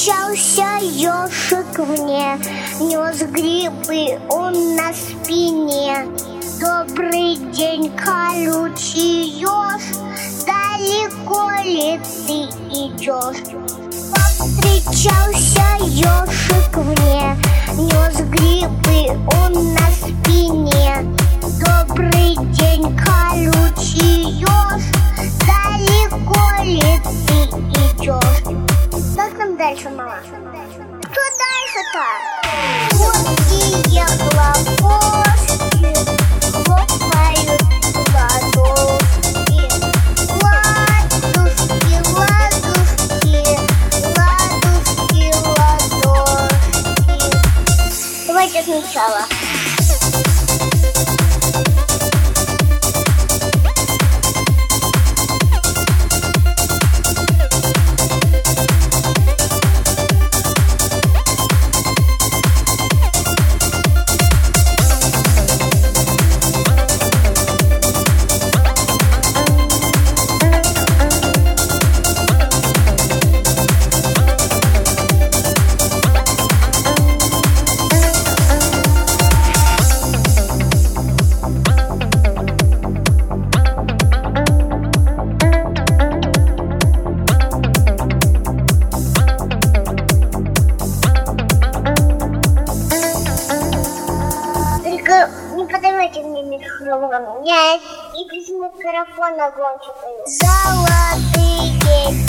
[0.00, 2.38] Повстречался ежик мне,
[2.80, 6.06] нес грибы он на спине.
[6.58, 9.82] Добрый день, колючий еж,
[10.46, 13.42] далеко ли ты идешь?
[14.10, 17.36] Повстречался ежик мне,
[17.76, 21.04] нес грибы он на спине.
[21.60, 24.82] Добрый день, колючий еж,
[25.46, 27.50] далеко ли ты
[28.00, 28.69] идешь?
[29.16, 30.18] Как нам дальше, мама?
[30.22, 32.04] Что дальше-то?
[32.98, 35.90] Горькие хлопушки
[36.52, 39.62] хлопают в ладошки.
[40.42, 43.40] Ладушки, ладушки,
[44.18, 45.24] ладушки,
[45.58, 47.16] ладошки.
[48.26, 49.22] Давайте сначала.
[96.50, 97.44] Микрофон.
[97.44, 100.24] Я и без микрофона громче пою.
[100.26, 101.62] Золотые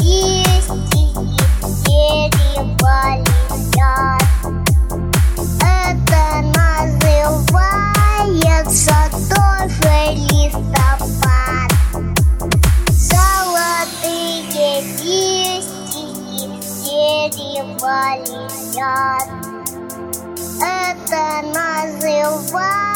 [0.00, 1.04] листики
[1.84, 4.28] дерева летят.
[5.62, 6.22] Это
[6.58, 7.78] называется
[9.30, 11.70] тоже листопад.
[12.90, 14.50] Золотые
[15.02, 16.42] листики
[16.84, 19.28] дерева летят.
[20.62, 22.89] Это называется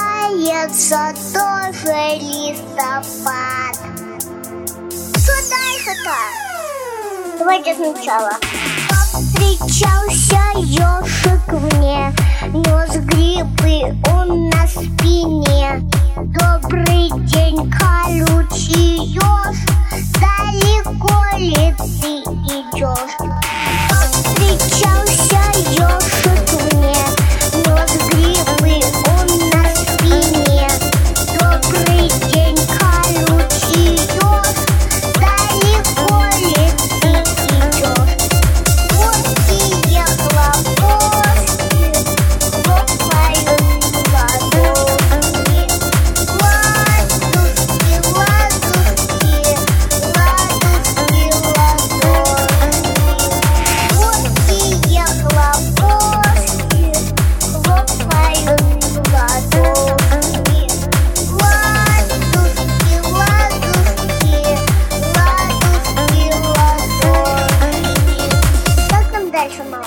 [1.32, 3.76] тоже листопад.
[5.16, 6.16] Что дальше-то?
[7.38, 8.32] Давайте сначала.
[8.88, 12.12] Повстречался ежик мне,
[12.52, 15.80] нес грибы он на спине.
[16.16, 19.56] Добрый день, колючий еж,
[20.18, 23.33] далеко ли ты идешь?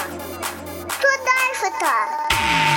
[0.07, 2.76] Что дальше-то?